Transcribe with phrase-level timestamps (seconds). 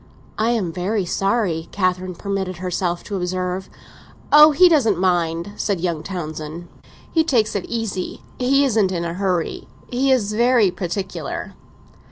[0.39, 3.69] "I am very sorry," Catherine permitted herself to observe.
[4.31, 6.67] "Oh, he doesn't mind," said young Townsend.
[7.11, 9.67] "He takes it easy—he isn't in a hurry.
[9.91, 11.53] He is very particular."